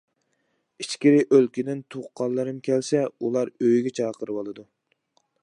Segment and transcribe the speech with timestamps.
[0.83, 4.69] ئىچكىرى ئۆلكىدىن تۇغقانلىرىم كەلسە، ئۇلار ئۆيىگە چاقىرىۋالىدۇ.